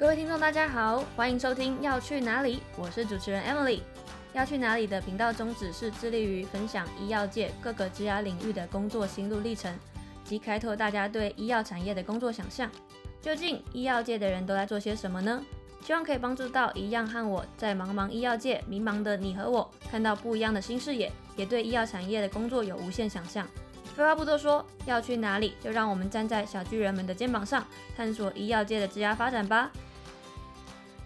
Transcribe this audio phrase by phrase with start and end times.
[0.00, 3.80] 各位听众，大家好，欢迎收听《要去哪里》，我是主持人 Emily。
[4.32, 9.70] 要去哪里的频道宗旨是致力于分享医药界各个职涯领域的工作心路历程，
[10.24, 12.70] 及开拓大家对医药产业的工作想象。
[13.20, 15.44] 究竟医药界的人都在做些什么呢？
[15.84, 23.46] 希望可以帮助到一样和我在茫茫医药界迷茫的你和我，看到不一样的新视野，也对医药产业的工作有无限想象。
[23.94, 27.62] 废话不多说，要去哪里，就让我们站在小巨人们的肩膀上，
[27.94, 29.70] 探索医药界的职涯发展吧。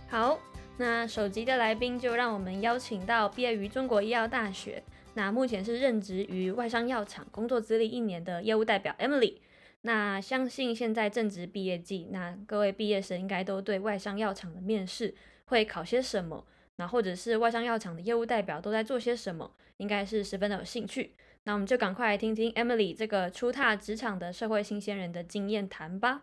[0.08, 0.38] 好。
[0.76, 4.82] 那首集的来宾就让我们邀请到毕业于中国医药大学，
[5.14, 9.36] 那目前是任职于外商药厂，工作资历一年的业务代表 Emily。
[9.82, 16.44] 那相信现在正值毕业季，那各位毕业生应该都对外商药厂的面试会考些什么，
[16.74, 21.12] 那或者是外商药厂的业务代表都在做些什么，应该是十分的有兴趣。
[21.44, 26.22] 那我们就赶快来听听 Emily 这个初踏职场的社会新鲜人的经验谈吧。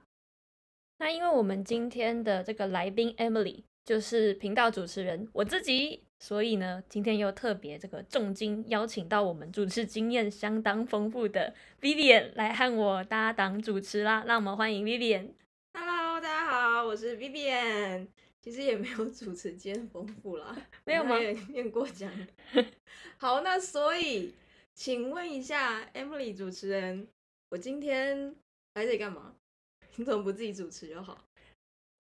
[0.98, 3.64] 那因为我们今天的这个来宾 Emily。
[3.84, 14.24] 就是频道主持人我自己，所以呢，今天又特别这个重金邀请到我们主持经验相当丰富的 Vivian 来和我搭档主持啦。
[14.28, 15.32] 让我们欢迎 Vivian。
[15.74, 18.08] Hello，大家好，我是 Vivian。
[18.42, 21.18] 其实也没有主持经验丰富啦，没有吗？
[21.50, 22.12] 念过奖。
[23.18, 24.34] 好，那所以
[24.74, 27.08] 请问一下 Emily 主持人，
[27.50, 28.36] 我今天
[28.76, 29.36] 来这里干嘛？
[29.96, 31.24] 你怎么不自己主持就好？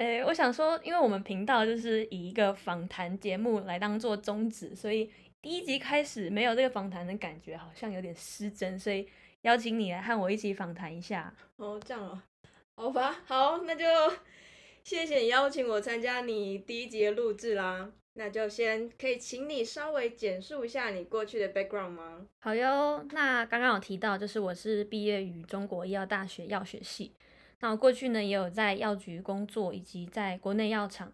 [0.02, 5.08] 诶，我想说，因为我们频道就是以一个访谈节目来当做宗旨，所以
[5.44, 9.08] 第一集开始没有这个访谈的感觉，好像有点失真，所以
[9.42, 11.32] 邀请你来和我一起访谈一下。
[11.58, 12.20] 哦，这样哦，
[12.74, 13.86] 好吧，好，那就
[14.84, 17.92] 谢谢你邀请我参加你第一集的录制啦。
[18.16, 22.26] 那就先可以请你稍微简述一下你过去的 background 吗？
[22.40, 27.12] 好哟，那刚刚有提到，就是我是毕业于中国医药大学药学系。
[27.62, 31.14] 那我过去呢，也有在药局工作，以及在国内药厂，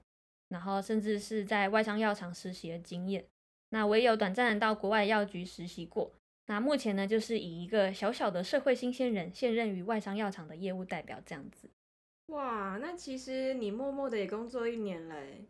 [0.49, 3.25] 然后甚至是在外商药厂实习的经验。
[3.69, 6.11] 那我也有短暂的到国外药局实习过。
[6.45, 11.69] 那目前呢，就是以一个小小的社会新鲜人，现任于外商药厂的业务代表这样子。
[12.27, 15.45] 哇，那其实你默默的也工作一年嘞。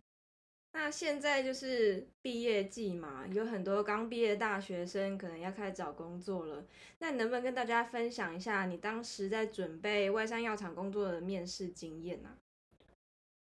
[0.80, 6.64] 那现在就是毕业季嘛，有很多刚毕业的大学生可能要开始找工作了。
[7.00, 12.30] 那能不能跟大家分享一下你当时在准备外商药厂工作的面试经验呢？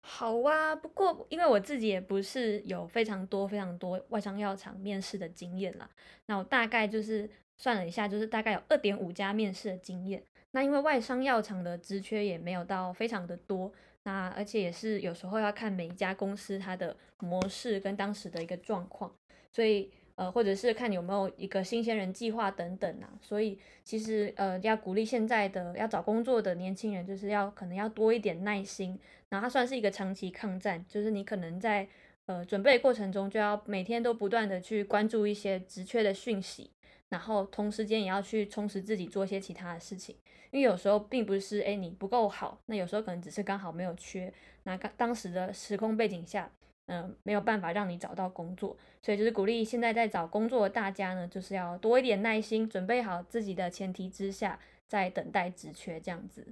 [0.02, 5.90] 好啊，不过因为我自己也不是有非常多非常多外商药厂面试的经验啦，
[6.26, 10.22] 那我大概就是算了一下，就是大概有二点五家面试的经验。
[10.52, 13.72] 那因为外商药厂的职缺也没有到非常的多。
[14.08, 19.12] 那而且也是有时候要看每一家公司它的模式跟当时的一个状况，
[19.52, 28.98] 所以呃或者是看有没有一个新鲜人计划等等啊，所以其实呃要鼓励现在的要找工作的年轻人，就是要可能要多一点耐心，
[29.28, 31.86] 然后它算是一个长期抗战，就是你可能在
[32.24, 36.70] 呃准备过程中就要每天都不断的去关注一些职缺的讯息。
[37.10, 40.14] 然后同时间也要去充实自己，做一些其他的事情，
[40.50, 44.32] 因为有时候并不是哎你不够好，那有时候可能只是刚好没有缺，
[44.64, 46.50] 那当当时的时空背景下，
[46.86, 56.46] 嗯，没有办法让你找到工作，所以就是鼓励现在在找工作的大家呢，就是要多一点耐心，准备好自己的前提之下，在等待职缺这样子。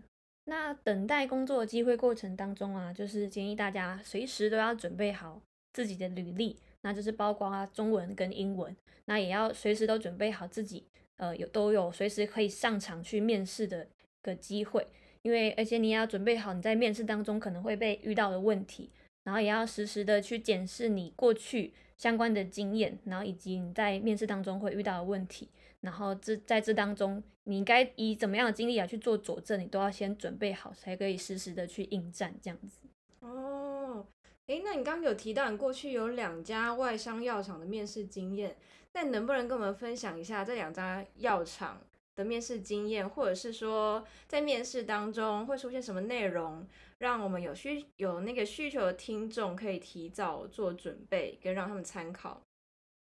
[0.48, 5.40] 那等待工作的机会过程当中啊，就是建议大家随时都要准备好
[5.72, 6.56] 自己的履历。
[6.86, 8.76] 那就是包括啊中文跟英文，
[9.06, 10.86] 那也要随时都准备好自己，
[11.16, 13.88] 呃，有都有随时可以上场去面试的
[14.22, 14.86] 个机会，
[15.22, 18.88] 因为而且你也要准备好你在面试当中可能会被遇到的问题，
[19.24, 25.48] 然后也要实时的去检视你过去相关的经验，然后以及你在面试当中会遇到的问题，
[25.80, 32.78] 然后这在这当中你应该以怎么样的经历来去做佐证，你都要先准备好，才可以实时的去应战这样子。
[33.18, 34.06] 哦。
[34.46, 38.56] 哎，那你刚刚有提到你过去有两家外商药厂的面试经验，
[38.92, 41.80] 那能不能跟我们分享一下这两家药厂
[42.14, 46.64] 的面试经验，或者是说在面试当中会出现什么内容，
[46.98, 52.40] 让我们有需有那个需求的听众可以提早做准备，跟让他们参考？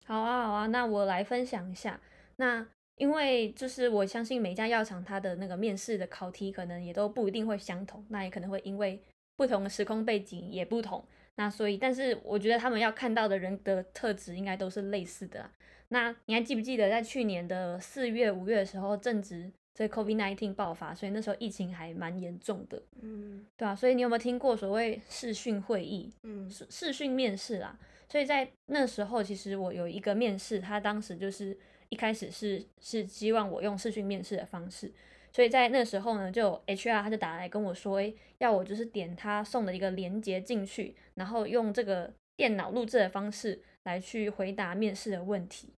[0.07, 2.01] 好啊，好啊，那我来分享一下。
[2.37, 2.67] 那
[2.97, 9.03] 因为就是我相信每家药厂它的那个面试的考题可能也都不一定会相同，那也可能会因为
[9.37, 11.05] 不同的时空背景也不同。
[11.37, 15.49] 那所以，但是我觉得他们要看到的人的特质应该都是类似的。
[15.89, 22.83] 那你还记不记得在去年的四月、五月的时候，正值这 COVID-19 爆发，所以那时候疫情还蛮严重的。
[23.03, 23.77] 嗯，对啊。
[23.77, 26.11] 所以你有没有听过所谓视讯会议？
[26.23, 27.79] 嗯，视视讯面试啦。
[28.09, 31.57] 所以在那时候，其实我有一个面试，他当时就是
[31.91, 34.91] 一开始是是希望我用视讯面试的方式。
[35.37, 45.69] 所以在那时候呢，就 HR 他就打来跟我说，诶，要我就是点他送的一个链接进去，然后用这个电脑录制的方式来去回答面试的问题。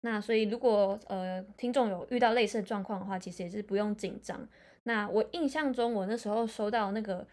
[0.00, 4.44] 那所以如果呃听众有遇到类似的状况的话，其实也是不用紧张。
[4.82, 7.24] 那我印象中，我那时候收到那个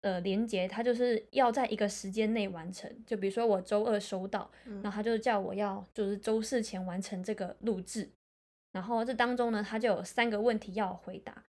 [0.00, 2.90] 呃连接，他就是要在一个时间内完成。
[3.06, 4.50] 就比如说我周二收到，
[4.82, 8.08] 然后他就叫我要就是周四前完成这个录制。
[8.72, 11.44] 然后这当中呢，他就有三个问题要回答。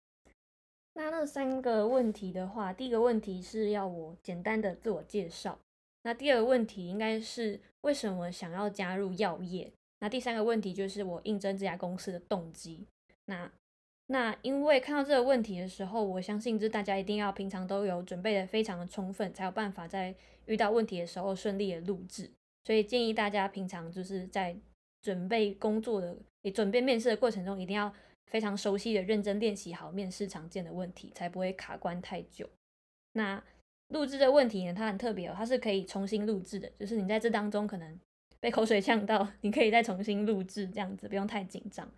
[0.94, 5.58] 那那三个问题的话，第一个问题是要我简单的自我介绍。
[6.02, 9.72] 那第二个问题应该是为什么想要加入药业？
[9.98, 12.86] 那第三个问题就是我应征这家公司的动机。
[13.24, 13.50] 那
[14.06, 20.14] 那因为看到这个问题的时候，我相信这大家一定要平常都有准备的非常的充分，才有办法在
[20.44, 22.30] 遇到问题的时候顺利的录制。
[22.64, 24.56] 所以建议大家平常就是在
[25.02, 27.92] 准备工作的、你准备面试的过程中，一定要
[28.28, 32.48] 非常熟悉的认真练习好面试常见的问题，才不会卡关太久。
[33.14, 33.42] 那
[33.88, 37.98] 录制的问题呢，它很特别哦，它是可以重新录制的，就是你在这当中可能。
[38.38, 41.90] 被口水呛到，你可以再重新录制，这样子不用太紧张。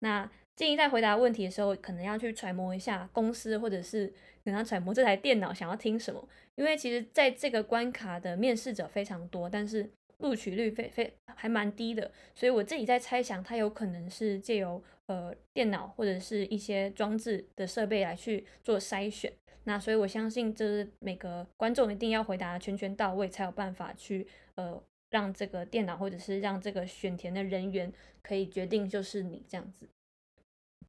[0.00, 4.08] 那建议在回答问题的时候，可能要去揣摩一下公司，或者是
[4.42, 6.26] 可能揣摩这台电脑想要听什么。
[6.56, 9.88] 因为其实在这个关卡的面试者非常多，但是
[10.22, 19.30] 录取率非非还蛮低的，所以我自己在猜想，它有可能是借由呃电脑或者是一些装置的设备来去做筛选。
[19.64, 24.82] 那所以我相信，就是每个观众一定要回答全全到位，才有办法去呃。
[25.12, 27.92] 让这个电脑或者是让这个选填的人员
[28.22, 29.86] 可以决定就是你这样子。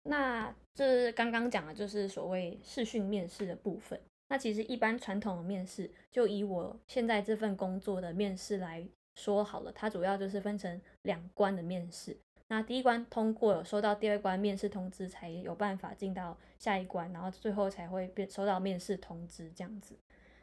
[0.04, 4.00] 那这刚刚讲的就是所谓视讯面试的部分。
[4.30, 12.18] 那其实一般传统的面试，就以我现在这份工作的面试来说好了，它主要就是分成两关的面试。
[12.48, 19.96] 那第一关通过了，收到第二关面试通知，才有办法进到下一关，然后最后才会变收到面试通知这样子。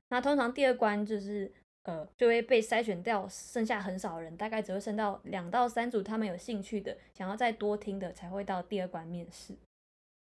[0.08, 1.52] 那通常第二关就是。
[1.84, 9.56] 呃，就会被筛选掉，剩下很少人，大概只会剩到两到三组，他们有兴趣的，想要再多听的，才会到第二关面试。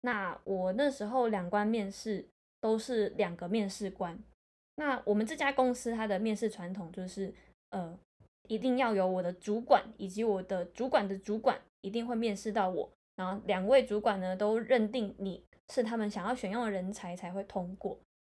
[0.02, 2.24] 那我那时候两关面试
[2.60, 4.16] 都是两个面试官。
[4.76, 7.34] 那我们这家公司它的面试传统就是，
[7.70, 7.98] 呃，
[8.48, 17.96] 一定要有我的主管以及我的主管的主管一定会面试到我，然后两位主管呢都认定你是他们想要选用的人才才会通过。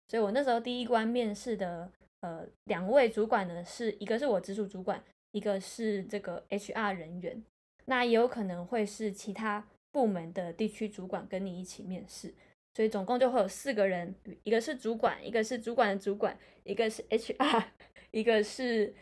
[0.08, 1.90] 所以我那时候第一关面试的。
[2.22, 5.02] 呃，两位主管呢，是一个是我直属主管，
[5.32, 7.42] 一个是这个 HR 人员，
[7.86, 12.34] 那也有可能会是其他部门的地区主管跟你一起面试，
[12.74, 17.64] 所以总共就会有四个人，一个是主管，一个是主管的主管，一个是 HR，
[18.12, 18.94] 一个是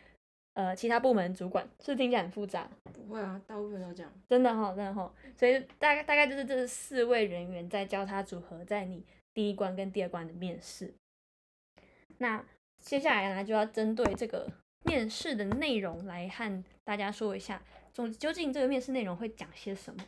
[0.58, 2.68] 呃其他部门主管，是听起来很复杂？
[2.92, 4.12] 不会啊，大部分都这样。
[4.28, 10.92] 真的哈，真的哈，所以大概大概就是这四位人员在交叉组合，在你第一关跟第二关的面试，
[12.18, 12.44] 那。
[12.80, 14.48] 接下来呢，就要针对这个
[14.84, 17.60] 面试的内容来和大家说一下，
[17.92, 20.06] 总究竟这个面试内容会讲些什么。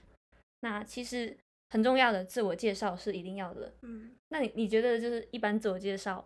[0.61, 1.37] 那其实
[1.71, 3.75] 很重要的自我介绍是一定要的。
[3.83, 6.25] 嗯，那你你觉得就是一般自我介绍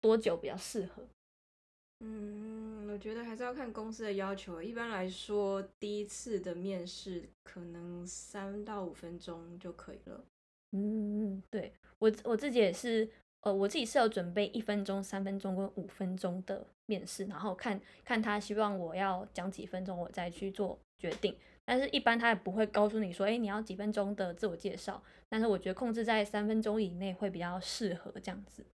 [0.00, 1.06] 多久比较适合？
[2.04, 4.60] 嗯，我觉得还是要看公司的要求。
[4.60, 10.24] 一般来说，第一次的面试可能三到五分钟就可以了。
[10.72, 13.08] 嗯，对我我自己也是。
[13.44, 21.34] 呃，我自己是有准备一分钟、三分钟跟五分钟的面试，然后看看他希望我要讲几分钟，我再去做决定。
[21.64, 25.02] 但是，一般他也不会告诉你说，哎，你要几分钟的自我介绍。
[25.28, 28.64] 但是，我觉得控制在三分钟以内会比较适合这样子。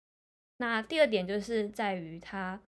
[0.59, 2.61] 那第二点就是在于他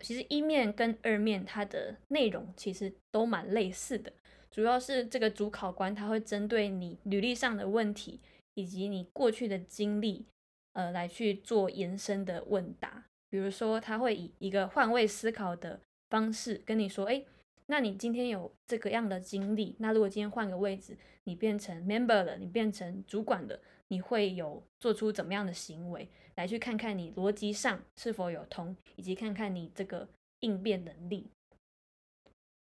[0.00, 4.12] 其实一面跟二面它的内容其实都蛮类似的，
[4.50, 8.20] 主要是这个主考官他会针对你履历上的问题
[8.54, 10.26] 以及你过去的经历。
[10.74, 17.24] 呃，来去做延伸的问答，比如说他会以一个换位思考的方式跟你说，哎，
[17.66, 26.08] 那你今天有这个样的经历，那如果今天换个位置，你变成 member 了，你变成主管了，你会有做出怎么样的行为？
[26.38, 31.28] 来去看看你逻辑上是否有通，以及看看你这个应变能力。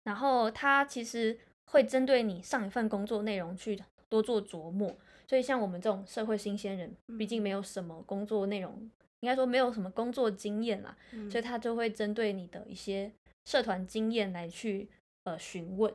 [0.04, 1.38] 然后他其实
[1.72, 4.98] 会针对你上一份工作内容去多做琢磨。
[5.28, 8.90] 所以像我们这种社会新鲜人，毕竟没有什么工作内容，
[9.20, 10.98] 应该说没有什么工作经验啦，
[11.30, 13.12] 所以他就会针对你的一些
[13.46, 14.90] 社团经验来去
[15.26, 15.94] 呃询问。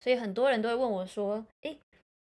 [0.00, 1.78] 所以很多人都会问我说：“诶，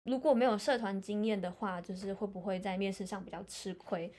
[0.05, 4.11] 如果没有社团经验的话，就是会不会在面试上比较吃亏？”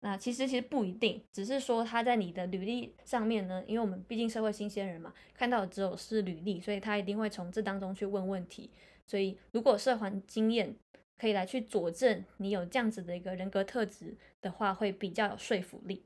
[0.00, 8.70] 那其实其实不一定，只是说他在你的履历上面呢，因为我们毕竟社会新鲜人嘛，看到的只有是履历，所以他一定会从这当中去问问题。
[9.06, 10.76] 所以如果社团经验，
[11.16, 16.04] 可以来去佐证你有这样子的一个人格特质的话，会比较有说服力。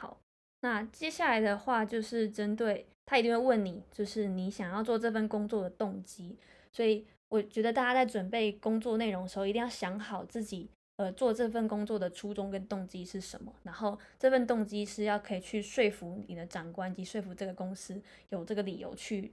[0.00, 0.18] 好，
[0.60, 6.38] 那接下来的话就是针对他一定会问你，就是你想要做这份工作的动机。
[6.72, 13.52] 所以我觉得大家在准备工作内容的时候，一定要想好自己呃做这份工作的初衷跟动机是什么。
[13.62, 19.32] 然后这份动机是要可以去说服你的长官及说服这个公司有这个理由去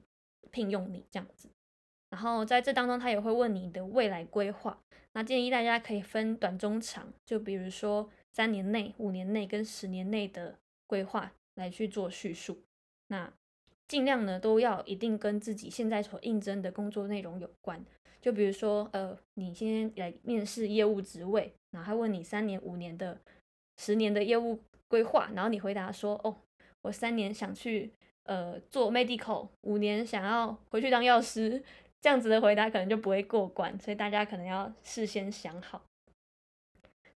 [0.52, 1.50] 聘用你这样子。
[2.10, 4.78] 然后在这当中，他也会问你的未来规划。
[5.14, 12.64] 那建议大家可以分短、中、长，就比如说三年内、五年内跟十年内的规划来去做叙述。
[13.08, 13.32] 那
[13.88, 17.86] 尽量呢都要一定跟自己现在所应征的工作内容有关。
[18.22, 23.20] 就比如说，呃，你今天来面试业务职位，然后他问你三年、五年的、
[23.78, 26.36] 十年的业务规划，然后你回答说：“哦，
[26.84, 27.92] 我三年想去
[28.24, 31.62] 呃做 medical，五年想要回去当药师。”
[32.04, 35.84] 这样子的回答可能就不会过关，所以大家可能要事先想好。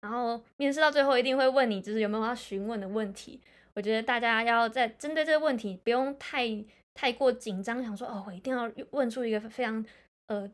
[0.00, 3.40] 然后面试到最后一定会问你，就是有没有要询问的问题。
[3.74, 6.48] 我觉得大家要在针对这个问题，不用太
[6.94, 9.86] 太过紧张，想说哦，我一定要问出一个非常
[10.26, 10.50] 呃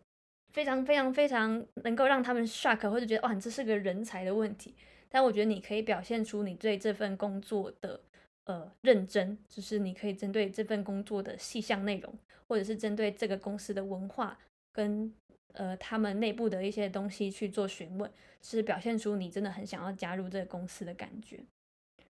[0.52, 4.74] 非常非常非常能够让他们 shock 或者觉得哇，这是个人才的问题。
[5.08, 8.00] 但我觉得你可以表现出你对这份工作的。
[8.48, 12.10] 呃，认真就是你可以针对这份工作的细项内容，
[12.46, 14.38] 或者是针对这个公司的文化
[14.72, 15.12] 跟
[15.52, 21.38] 呃他们内部的一些东西去做询问，是表现出你真的很想要加入这个公司的感觉。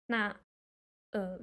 [0.06, 0.40] 那
[1.10, 1.36] 呃，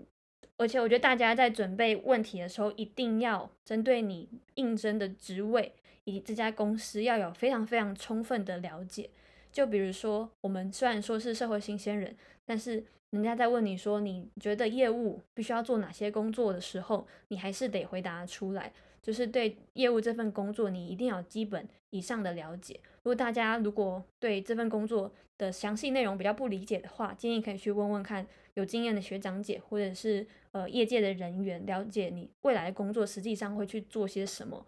[0.58, 5.72] 而且我觉得大家在准备问题的时候，一定要针对你应征的职位
[6.04, 9.10] 以及这家公司要有非常非常充分的了解。
[9.52, 18.74] 就比如说，我们虽然说是社会新鲜人，但是人家在问你说你觉得业务必须要做哪些工作的时候，你还是得回答出来。
[19.02, 22.78] 就是对业务这份工作，你一定要基本以上的了解。
[23.04, 34.66] 如果大家如果对这份工作的详细内容比较不理解的话，建议可以去问问看有经验的学长姐或者是呃业界的人员，了解你未来的工作实际上会去做些什么。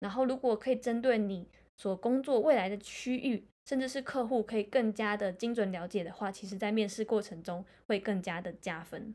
[0.00, 3.44] 然后如果可以针对你所工作未来的区域。
[3.66, 9.14] 甚至是客户可以更加的精准了解的话，其实在面试过程中会更加的加分。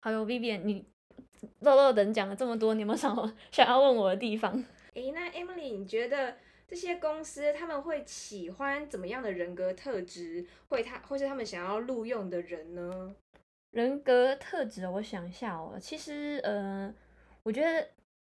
[0.00, 0.86] 还有 Vivian，你
[1.60, 3.14] 肉肉等讲了这么多，你有没有想
[3.52, 4.64] 想要问我的地方？
[4.94, 6.38] 诶，那 Emily，你觉得
[6.72, 10.46] 这些公司他们会喜欢怎么样的人格特质？
[10.68, 13.14] 会他会是他们想要录用的人呢？
[13.72, 15.78] 人格特质，我想一下哦。
[15.78, 16.90] 其实，呃，
[17.42, 17.90] 我觉得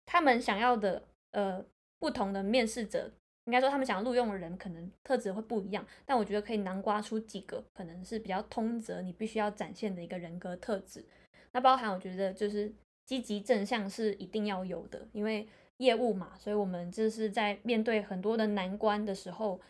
[0.06, 1.02] 他们想要的，
[1.32, 1.64] 呃，
[1.98, 3.10] 不同的面试者。
[3.46, 11.04] 应该说，他们想要录用的人可能特质会不一样，但我觉得可以南瓜出几个可能是比较通则，你必须要展现的一个人格特质。
[11.50, 12.72] 那包含我觉得就是
[13.04, 19.60] 积极正向是一定要有的，因为业务嘛，所以我们就是在面对很多的难关的时候，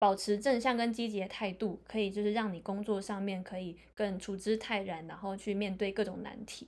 [0.00, 6.66] 保持正向跟积极的态度，可以就是让你工作上面可以更处之泰然，然后去面对各种难题。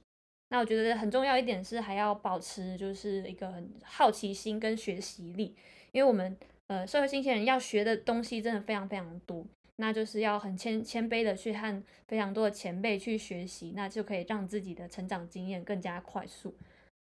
[0.50, 5.54] 那我觉得很重要一点是还要保持就是一个很好奇心跟学习力，
[5.92, 6.36] 因为我们。
[6.70, 9.42] 呃，社会新鲜人要学的东西真的非常非常多，
[9.76, 16.54] 那就是要很谦谦卑的去和非常多的前辈去学习，那就可以让自己的成长经验更加快速。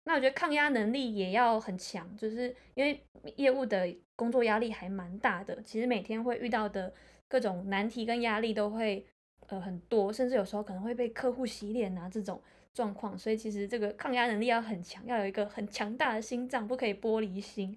[0.08, 2.98] 那我觉得抗压能力也要很强，就是因为
[3.36, 6.90] 业务的工作压力还蛮大的，其实每天会遇到的
[7.28, 9.04] 各种难题跟压力都会
[9.48, 12.40] 呃很多，甚至有时候可能会被客户洗脸啊这种
[12.72, 17.76] 状况，所以其实这个抗压能力要很强，要有一个很强大的心脏，不可以玻璃心。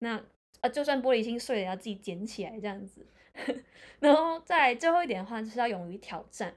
[0.00, 0.22] 那
[0.60, 3.06] 啊，就算玻璃心碎了，要自己捡起来这样子。
[4.00, 6.54] 然后再最后一点的话，就是要勇于挑战。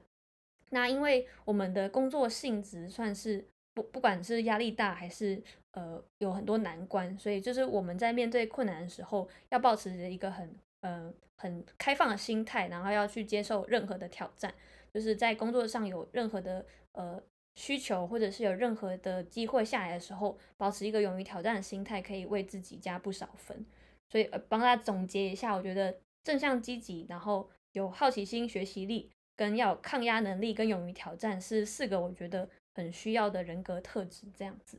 [0.68, 3.46] 那因为我们的工作性质算是
[3.76, 5.40] 不不管是压力大还是
[5.72, 14.54] 呃有很多难关，所以就是我们在面对困难的时候，要保持着一个很呃很开放的心态，然后要去接受任何的挑战。
[14.94, 17.22] 就是在工作上有任何的呃
[17.54, 23.66] 需求，或者是有任何的机会下来的时候，保持一个勇于挑战的心态，可以为自己加不少分。
[24.08, 34.26] 所以，呃，帮大家总结一下，我觉得正向积极，然后有好奇心、学习力，跟要抗压能力，跟勇于挑战，是四个我觉得很需要的人格特质。
[34.36, 34.78] 这样子。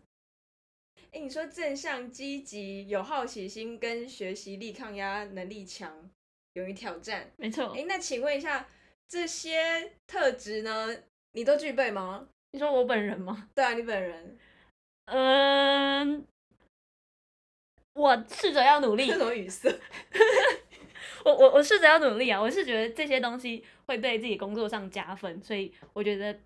[1.11, 6.09] 哎，你说正向积极、有好奇心、跟学习力、抗压能力强、
[6.53, 7.73] 勇于挑战，没错。
[7.75, 8.69] 哎，那请问一下，
[9.07, 10.95] 这些特质呢，
[11.31, 12.29] 你都具备吗？
[12.51, 13.49] 你说我本人吗？
[13.55, 14.37] 对啊，你本人。
[15.05, 16.27] 嗯。
[17.93, 19.07] 我试着要努力。
[19.07, 19.67] 这种语塞。
[21.25, 22.39] 我我我试着要努力啊！
[22.39, 26.39] 我是觉得这些东西会对自己工作上加分，所以我觉得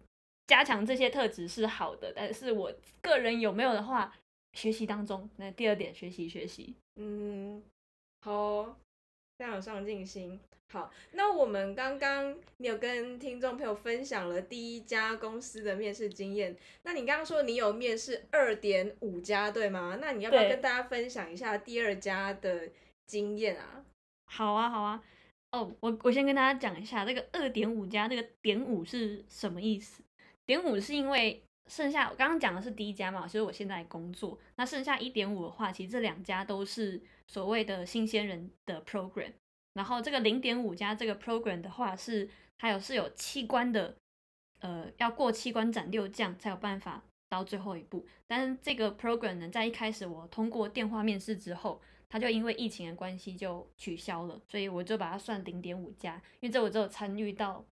[0.52, 2.12] 加强这些特质是好的。
[2.14, 2.70] 但是我
[3.02, 4.14] 个人有没有的话，
[4.52, 6.76] 学习当中，那第二点，学习学习。
[6.98, 7.64] 嗯，
[8.22, 8.76] 好哦，
[9.38, 10.38] 非常有上进心。
[10.74, 16.54] 好，那我们刚刚你有跟听众朋友分享了第一家公司的面试经验，
[16.84, 20.00] 那你刚刚说你有面试二点五家，对吗？
[20.02, 22.70] 那你要不要跟大家分享一下第二家的
[23.06, 23.86] 经验啊？
[24.26, 25.02] 好啊，好啊。
[25.52, 30.02] 哦，我我先跟大家讲一下，这个二点五加这个点五是什么意思？
[30.46, 34.38] 点五是因为剩下我刚刚讲的是第一家嘛，就是我现在工作。
[34.56, 39.32] 那剩下一点五的话，其实这两家都是所谓的新鲜人的 program。
[39.74, 43.96] 然后这个零点五加这个 program 的话是还有是有器官的，
[44.60, 48.06] 呃，要过七关斩六将才有办法到最后一步。
[48.28, 57.64] 但是这个 program 呢，在一开始我通过电话面试之后，它就因为疫情的关系就取消了，所以我就把它算零点五加，因为这我只有参与到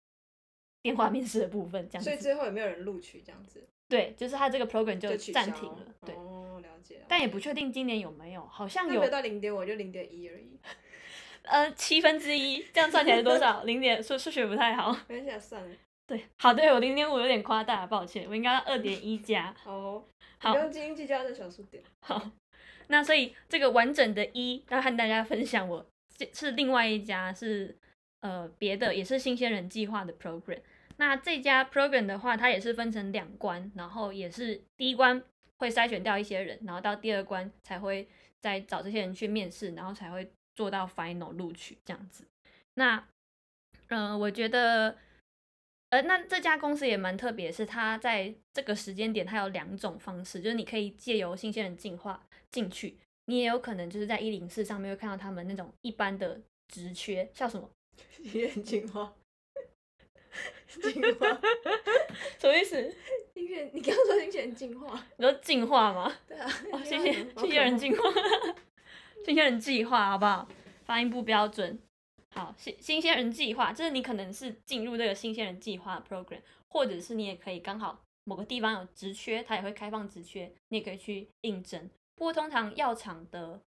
[0.82, 2.10] 电话面试的部分，这样子。
[2.10, 3.62] 所以最后有没有人录取这样子？
[3.88, 6.16] 对，就是他这个 program 就暂停了，对。
[6.16, 7.04] 哦，了解。
[7.08, 10.60] 但也不确定今年有没有，好像有那没有到零点五，就零点一而已。
[11.44, 13.64] 呃七分之一，这样算起来是多少？
[13.64, 14.92] 零点数数学不太好。
[15.08, 15.76] 没关系啊，算了。
[16.06, 19.54] 对，好，对我零点五有点夸大，抱歉，我应该要二点一加。
[19.64, 20.04] 好哦，
[20.38, 21.84] 好不用斤斤计较的小数点。
[22.02, 22.32] 好，
[22.88, 25.84] 那所以这个完整的一要和大家分享我，
[26.16, 27.76] 这是另外一家是
[28.22, 30.60] 呃别的，也是新鲜人计划的 program。
[30.98, 35.22] 那这家 program 的话，它也是分成两关，然后也是第一关
[35.58, 38.08] 会筛选掉一些人，然后到第二关才会
[38.40, 42.26] 再找这些人去面试，然后才会做到 final 录取这样子。
[42.76, 42.98] 那
[43.88, 44.98] 嗯、呃我觉得。
[45.92, 52.96] 呃，那这家公司也蛮特别，是它在这个时间点，它有两种方式，就是你可以借由新鲜人进化进去，
[53.26, 57.68] 你也有可能就是在一零四上面会看到他们那种一般的职缺，叫什么？
[58.12, 59.14] 新鲜进化，
[60.68, 61.42] 进化，
[62.40, 62.96] 什么意思？
[63.34, 66.14] 新鲜，你刚刚说新鲜进化，你说进化吗？
[66.28, 68.04] 对啊，哦，新新鲜新鲜人进化，
[69.26, 70.48] 新鲜人计划，好不好？
[70.86, 71.80] 发音不标准。
[72.32, 81.90] 好，新新鲜人计划，就是你可能是进入这个新鲜人计划 program，或者是你也可以刚好某个地方有职缺，它也会开放职缺，你也可以去应征。
[82.16, 83.60] 不过通常药厂的，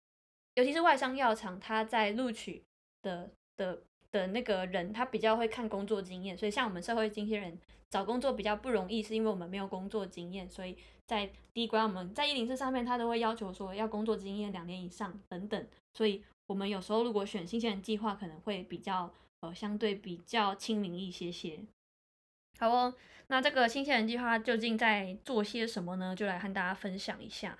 [0.53, 2.63] 尤其是外商药厂，它在录取
[3.01, 7.57] 的的的那个人，他比较会看工作经验，所以像我们社会新鲜人
[7.89, 21.59] 找工作比较不容易，是因为我们没有工作经验，所以在第一关我们在一零四上面，他都会要求说要工作经验两年以上等等，所以我们有时候如果选新鲜人计划，可能会比较呃相对比较亲民一些些。
[22.59, 22.93] 好哦，
[23.27, 26.15] 那这个新鲜人计划究竟在做些什么呢？
[26.15, 27.57] 就来和大家分享一下。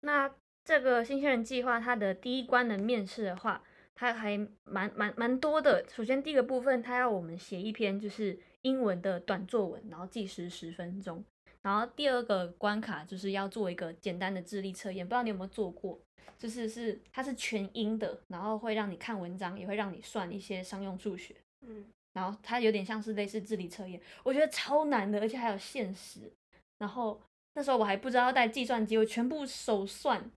[0.00, 0.30] 那
[0.64, 3.62] 这个新鲜人计划，它的第一关的面试的话，
[3.98, 5.84] 它还蛮蛮蛮多的。
[5.88, 11.24] 首先第一个部分，它要我们写一篇就是英文的短作文，然后计时十分钟。
[11.62, 15.98] 然后第二个关卡就是要做一个简单的智力测验，不知道你有没有做过？
[16.38, 21.34] 就是是它是全英的，然后会让你看文章，也会让你算一些商用数学。
[21.66, 26.20] 嗯，然后它有点像是类似智力测验，我觉得超难的，而且还有限时。
[26.78, 27.20] 然后
[27.54, 30.30] 那时候我还不知道要带计算机，我全部手算，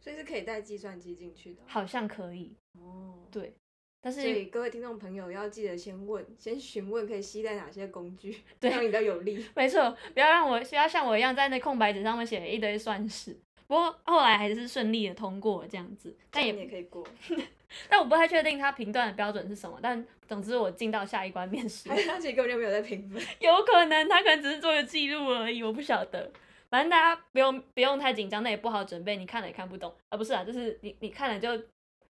[0.00, 1.60] 所以是可以带计算机进去的。
[1.66, 2.54] 好像可以。
[2.78, 3.54] 哦，对，
[4.00, 9.44] 但所是以各位听众朋友要记得先问， 先询问可以携带哪些工具，这对样比较有利。
[9.54, 13.38] 没错，不要让我不要像我一样在那空白纸上面写了一堆算式。
[13.66, 17.06] 不过后来还是顺利的通过了这样子，但也可以过，
[17.88, 19.78] 但我不太确定他评断的标准是什么。
[19.80, 23.22] 但总之我进到下一关面试他其实根本就没有在评分。
[23.38, 26.32] 有可能他可能只是做个记录而已，我不晓得。
[26.70, 31.66] 反正大家不用不用太紧张，那也不好准备，你看了也看不懂啊，不是啊，就是你你看了就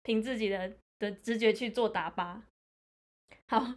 [0.02, 2.44] 凭自己的的直觉去做答吧。
[3.46, 3.74] 好，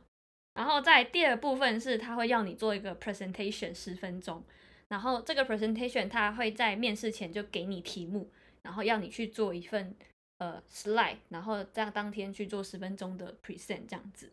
[0.54, 4.44] 然后在第二部分是他会要你做一个 presentation 十分钟，
[4.88, 8.30] 然后这个 presentation 他会在面试前就给你题目，
[8.62, 9.96] 然后要你去做一份
[10.38, 14.32] 呃 slide，然后这样当天去做十分钟的 present 这样子，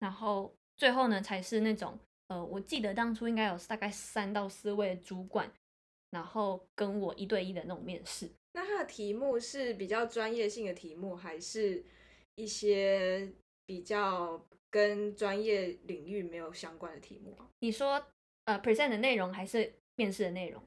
[0.00, 5.50] 然后最后呢才是那种呃，我记得当初应该有大概三到四位主管，
[6.14, 8.30] 然后跟我一对一的那种面试。
[8.54, 11.84] 那他的题目是比较专业性的题目，还是
[12.36, 13.28] 一些
[13.66, 18.02] 比较跟专业领域没有相关的题目啊你说
[18.44, 20.62] 呃 present 的内容还是面试的内容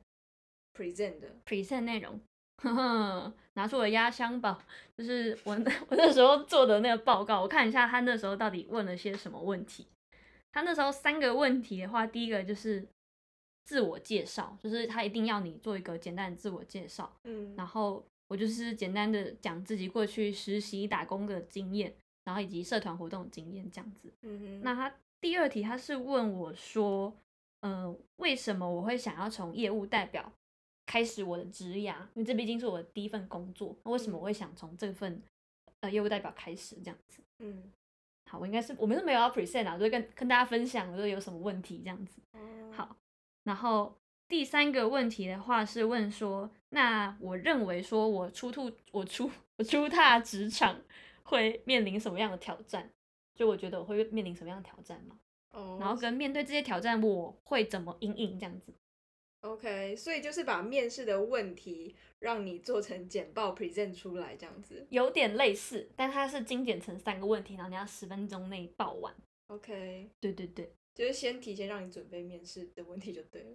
[0.78, 2.20] ？present 的，？present 内容，
[2.64, 4.62] 呵呵，拿出我的压箱宝，
[4.98, 9.88] 就是我那 我那时候做的那个报告，我看一下他那时候到底问了些什么问题。
[10.52, 12.88] 他那时候三个问题的话，第一个就是
[13.68, 24.10] 自我介绍，就是他一定要你做一个简单的自我介绍，嗯，然后我就是简单的讲自己过去实习打工的经验，然后以及社团活动的经验这样子。
[24.22, 27.14] 嗯哼，那他第二题他是问我说，
[27.60, 30.32] 呃，为什么我会想要从业务代表
[30.86, 33.76] 开始我的职涯，因为这毕竟是我的第一份工作。
[33.84, 35.22] 那为什么我会想从这份
[35.82, 37.22] 呃业务代表开始这样子？
[37.40, 37.70] 嗯，
[38.32, 42.22] 好，我应该是我们是没有要 present 啊，就是跟跟大家分享，就是有什么问题这样子。
[42.34, 42.96] 哦，好，
[43.48, 43.96] 然后
[44.28, 50.82] 第三个问题的话是问说，那我认为说我出兔我出我出踏职场
[51.24, 52.92] 会面临什么样的挑战？
[53.34, 55.18] 就我觉得我会面临什么样的挑战嘛？
[55.52, 58.74] 哦，然后跟面对这些挑战，我会怎么应应这样子
[59.42, 64.86] ？OK，所以就是把面试的问题让你做成简报 present 出来这样子。
[64.90, 69.16] 有点类似，但它是精简成三个问题，然后你要十分钟内报完。
[69.48, 73.50] OK，对对对，就是先提前让你准备面试的问题就对了。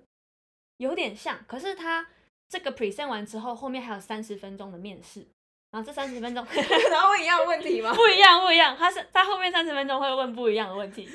[0.76, 2.06] 有点像，可是他
[2.48, 5.26] 这个 present 完之后，后面还有三十分钟的面试，
[5.72, 6.46] 然后这三十分钟
[6.90, 7.92] 然后问一样的问题吗？
[7.98, 11.08] 不一样，不一样，他是他后面三十分钟会问不一样的问题，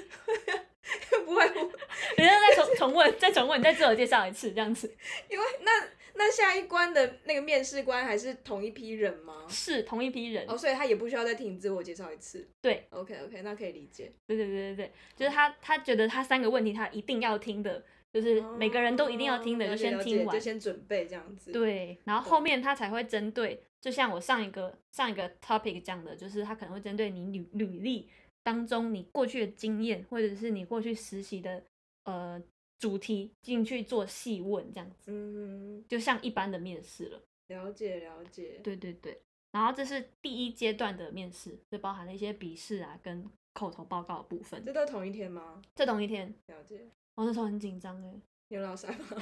[1.26, 1.62] 不会，不
[2.18, 4.94] 你就再重重问，再重问，你再自我介绍一次这样子，
[5.30, 9.46] 因为那那下一关的那个面试官还是同一批人吗？
[9.48, 10.46] 是同一批人。
[10.48, 12.48] 哦，所以他也不需要再听你自我介绍一次。
[12.62, 14.12] 对，OK OK，那可以理解。
[14.26, 20.40] 对对对对对，就是他他觉得他三个问题他一定要听的，就是每个人都一定要听的，哦就先听完就。
[20.40, 28.10] 先准备这样子。，对，然后后面他才会针对，就像我上一个上一个 topic 讲的，就是他可能会针对你履履历
[28.44, 31.64] 当中你过去的经验，或者是你过去实习的
[32.06, 32.42] 呃
[32.80, 37.22] 主题进去做细问，这样子，嗯，就像一般的面试了。
[37.48, 38.60] 了解了解。
[38.64, 39.20] 对对对，
[39.52, 44.64] 然后这是第一阶段的面试，就包含了一些笔试啊跟口头报告的部分。
[44.66, 45.62] 这都同一天吗？
[45.76, 46.88] 这同一天，了解。
[47.16, 48.14] 我那时候很紧张哎，
[48.50, 48.96] 有老师吗？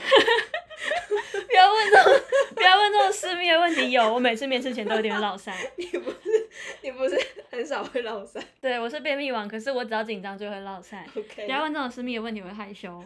[1.47, 2.13] 不要问这种
[2.55, 3.91] 不要问这种私密的问题。
[3.91, 5.55] 有，我每次面试前都有点老三。
[5.77, 6.49] 你不是
[6.81, 7.17] 你不是
[7.49, 11.05] 很少会老三对，我是便秘王，可是我只要紧张就会老三。
[11.15, 13.01] ？OK，不要问这种私密的问题，我会害羞。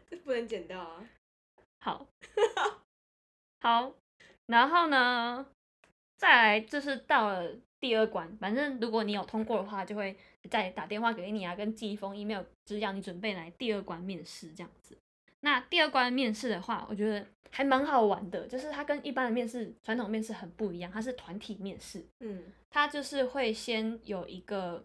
[0.24, 1.04] 不能剪掉啊。
[1.80, 2.06] 好，
[3.60, 3.94] 好，
[4.46, 5.46] 然后呢，
[6.16, 10.16] 再来就是到了第二关，反正如果你有通过的话，就会
[10.48, 14.96] 再打电话给你啊，跟寄一封 email，就是要你准备来第二关面试这样子。
[15.40, 22.06] 那第二关面试的话，我觉得还蛮好玩的，就是它跟一般的面试、传统面试很不一样，它是团体面试。
[22.20, 24.82] 嗯它就是会先有一个，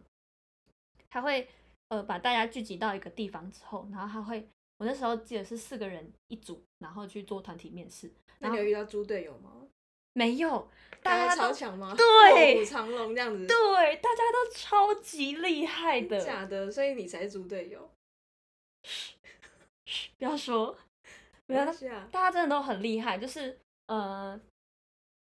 [1.09, 1.47] 他会
[1.87, 4.45] 呃把大家聚集到一个地方之后，然后他会，
[4.77, 8.11] 我那时候记得是四个人一组，然后去做团体面试。
[8.39, 9.67] 那你有遇到猪队友吗？
[10.13, 10.67] 没有，
[11.03, 11.95] 大大家家都超强吗？
[11.95, 13.45] 对卧虎藏龙这样子。
[13.45, 16.19] 对，大家都超级厉害的。
[16.19, 17.89] 假的，所以你才是猪队友。
[20.17, 20.77] 不要说，
[21.45, 24.39] 没有，是啊，大家真的都很厉害，就是呃，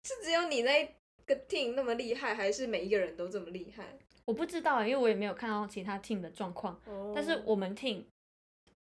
[0.04, 3.98] 是只有你那个 team 那么厉害，还是每一个人都这么厉害？
[4.26, 6.80] 我不知道，因为我也没有看到其他 team 的状况。
[6.86, 8.04] 哦但是我们 team，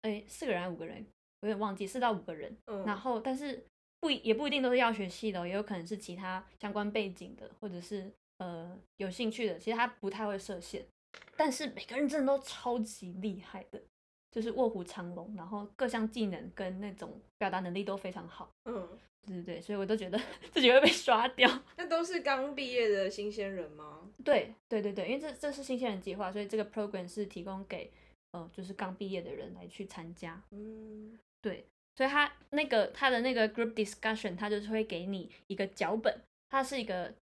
[0.07, 1.05] 哎，四个人还是五个人，
[1.41, 2.55] 有点忘记，四到五个人。
[2.67, 3.61] 嗯然后，但是
[3.99, 9.59] 不一也不一定都是药学系的哦、也有可能是其他相关背景的，或者是呃有兴趣的。
[9.59, 10.85] 其实他不太会设限，
[11.35, 13.81] 但是每个人真的都超级厉害的，
[14.31, 18.49] 就是卧虎藏龙，然后各项技能跟那种表达能力都非常好。
[18.65, 18.87] 嗯，
[19.25, 20.17] 对对对，所以我都觉得
[20.53, 21.49] 自己会被刷掉。
[21.75, 24.09] 那都是刚毕业的新鲜人吗？
[24.23, 27.91] 对对对对，因为这这是新鲜人计划，所以这个 program 是提供给
[28.31, 30.41] 呃就是刚毕业的人来去参加。
[30.51, 37.13] 嗯对，所以他那个他的那个 group discussion，他就是会给你一个脚本，它是一个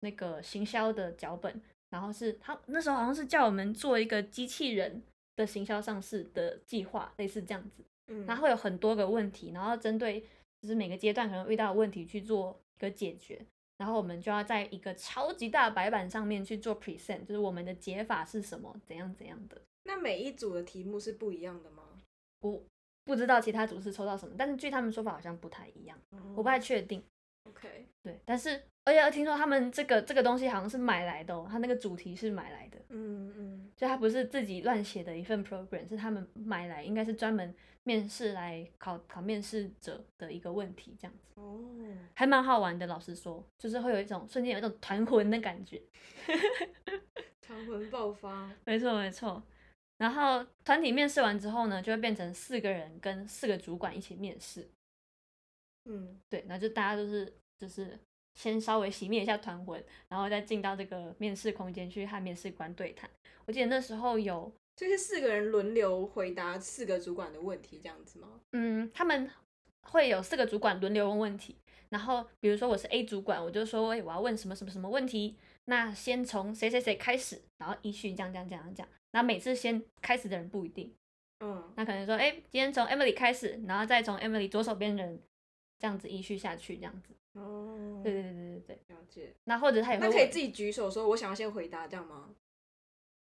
[0.00, 5.02] 那个行销的脚本，然后是他那时候好像是叫我们做一个机器人
[5.34, 10.20] 的行销上市的计划，类似这样子，嗯，然后会有很多个问题，然后针对
[10.60, 13.44] 就是每个阶段可能遇到的问题去做一个解决。
[13.78, 19.60] 然后我们就要在一个超级大的白板上面去做 present，就是我们的解法是什么，怎样怎样的。
[19.86, 21.82] 那每一组的题目是不一样的吗？
[22.40, 22.62] 我
[23.04, 25.98] 不知道其他组是抽到什么，但是据他们说法好像不太一样，
[26.34, 27.02] 我不太确定。
[27.48, 41.56] OK，对，但是而且听说他们这个这个东西好像是买来的哦，他那个主题是买来的，嗯嗯，就他不是自己乱写的一份 program，是他们买来，应该是专门面试来考考面试者的一个问题，这样子哦，
[42.14, 42.84] 还蛮好玩的。
[42.88, 45.80] 老实说，就是会有一种瞬间有一种团魂的感觉。
[47.40, 49.40] 团魂爆发，没错没错。
[49.98, 54.68] 然后团体面试完之后呢，就会变成四个人跟四个主管一起面试。
[55.84, 57.98] 嗯对，那就大家都是就是
[58.34, 63.08] 先稍微熄灭一下团魂，然后再进到这个面试空间去和面试官对谈。
[63.46, 68.40] 我记得那时候有，就是四个人轮流回答四个主管的问题，这样子吗？
[68.52, 69.30] 嗯，他们
[69.82, 71.56] 会有四个主管轮流问问题，
[71.88, 80.92] 然后比如说我是 A 主管，我就说，哎、我要问什么什么什么问题，那先从谁谁谁开始，然后依序这样这样这样讲，然后每次先开始的人不一定，
[81.40, 85.18] 嗯那可能说，哎、今天从 Emily 开始，然后再从 Emily 左手边的人
[85.78, 87.14] 这样子依序下去，这样子。
[87.32, 88.94] 哦，对对对对对对。
[88.94, 89.32] 了解。
[89.44, 92.28] 那或者他也会那可以自己举手说，我想要先回答，这样吗？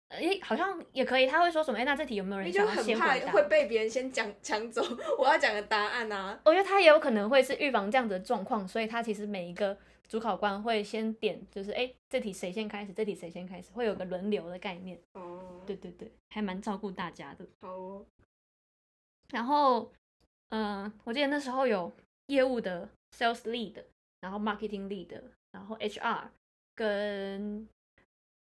[0.08, 1.78] 诶、好像也可以，他会说什么？
[1.78, 3.26] 哎、那这题有没有人想要你就很先回答？
[3.26, 4.82] 怕会被别人先讲 抢走
[5.16, 6.40] 我要讲的答案啊。
[6.44, 14.96] 我觉得他也有可能会是预防这样子的状况，所以他其实每一个主考官会先点，就是哎、这题谁先开始，这题谁先开始，会有个轮流的概念。
[15.14, 15.35] 哦，
[15.66, 17.46] 对，对对，还蛮照顾大家的。
[17.60, 18.06] 好哦。
[19.30, 19.92] 然后，
[20.50, 21.92] 嗯、我记得那时候有
[22.28, 23.82] 业务的 sales lead，
[24.20, 26.28] 然后 marketing lead，然后 HR
[26.74, 27.68] 跟，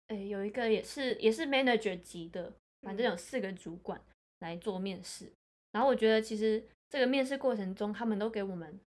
[0.08, 4.00] 诶、有一个也是也是 manager 级的，反正有四个主管
[4.40, 5.32] 来做面试。
[5.72, 8.80] 然后我觉得其实这个面试过程中，他们都给我们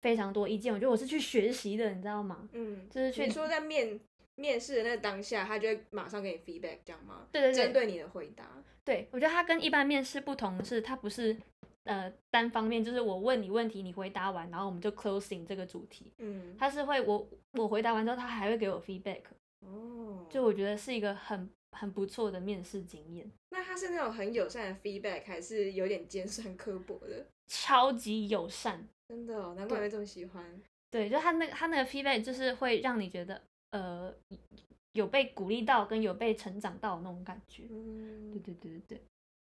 [0.00, 2.48] 非常多意见，我觉得我是去学习的，你知道吗？
[2.52, 4.00] 嗯，就是去你说在面
[4.36, 7.26] 面试的那个当下，他就会马上给你 feedback，这样吗？
[7.32, 8.62] 对对对针对你的回答。
[8.84, 11.36] 对，我觉得他跟一般面试不同的是，他不是
[11.84, 16.12] 呃单方面，就是我问你问题，你回答完，然后我们就 closing 这个主题。
[16.18, 19.22] 嗯，他是会我我回答完之后，他还会给我 feedback，
[19.60, 27.26] 哦，就我觉得是一个很很不错的面试经验，那他是那种很友善的 feedback，还是有点尖酸刻薄的？
[27.46, 28.88] 超级友善。
[29.08, 30.62] 真的哦，难怪会这么喜欢。
[30.90, 33.40] 对，就他那个他那个 feedback 就是会让你觉得
[33.72, 34.14] 呃
[34.92, 37.64] 有被鼓励到，跟有被成长到那种感觉。
[37.66, 39.02] 对嗯，对对对对，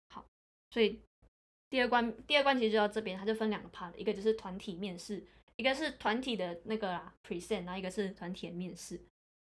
[0.10, 0.24] 好，
[0.70, 1.00] 所以
[1.70, 5.24] 第二关第二关其实就到这边，它就分两个 part，一个就是团体面试，
[5.56, 9.00] 一个是团体的那个啦 present，然后一个是团体的面试，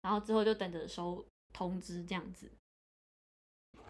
[0.03, 2.51] 然后之后就等着收通知这样子。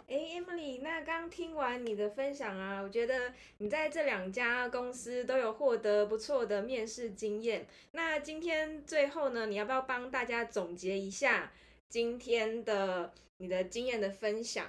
[0.08, 7.66] 哎，Emily，那刚听完你的分享啊，我觉得你在这两家公司都有获得不错的面试经验。
[7.90, 11.52] 那今天最后呢，你要不要帮大家总结一下
[11.88, 14.68] 今天的你的经验的分享？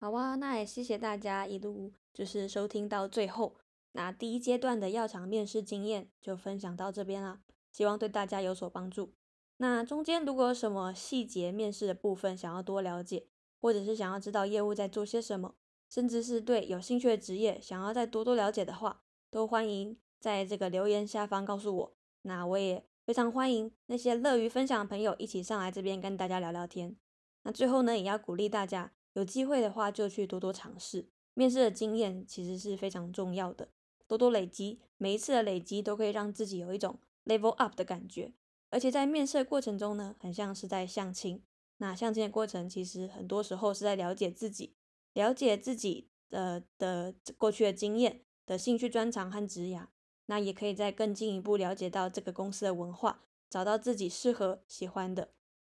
[0.00, 3.56] 好啊，那也谢谢大家一路就是收听到最后。
[3.92, 7.40] 那第一阶段的药厂面试经验就分享到这边啦，
[7.72, 9.14] 希望对大家有所帮助。
[9.56, 13.24] 那中间如果有什么细节面试的部分想要多了解，
[13.66, 15.56] 或者是想要知道业务在做些什么，
[15.90, 21.96] 甚至是对有兴趣的职业想要再多多了解的话，都欢迎在这个留言下方告诉我。
[22.22, 26.94] 那我也非常欢迎那些乐于分享的朋友一起上来这边跟大家聊聊天。
[27.42, 31.08] 那最后呢，也要鼓励大家，有机会的话就去多多尝试。
[31.34, 33.70] 面试的经验其实是非常重要的，
[34.06, 38.32] 多多累积，每一次的累积都可以让自己有一种 level up 的感觉。
[38.70, 41.42] 而且在面试的过程中呢，很像是在相亲。
[41.78, 44.74] 那相亲的过程其实很多时候是在了解自己，
[45.12, 49.86] 了解自己的的过去的经验、的兴趣专长和职涯。
[50.28, 55.28] 那也可以再更进一步了解到这个公司的文化，找到自己适合、喜欢的。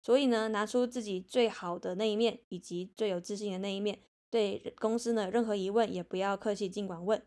[0.01, 3.99] 所以呢，拿出自己最好的那一面，以及最有自信的那一面。
[4.31, 7.23] 对公司呢，任何疑问也不要客气，尽管问。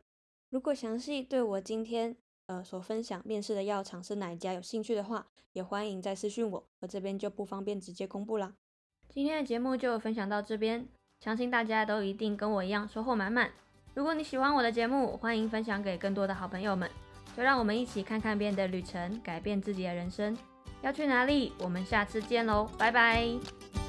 [0.48, 8.56] 如果详细对我今天呃所分享面试的药厂是哪一家有兴趣的话，也欢迎再私讯我，我这边就不方便直接公布啦。
[9.14, 10.86] 今天的节目就分享到这边，
[11.20, 13.50] 相信大家都一定跟我一样收获满满。
[13.92, 16.88] 如果你喜欢我的节目，欢迎分享给更多的好朋友们。
[17.36, 20.34] 就让我们一起看看别人的旅程，改变自己的人生。
[20.80, 21.52] 要去哪里？
[21.58, 23.81] 我们下次见喽，拜拜。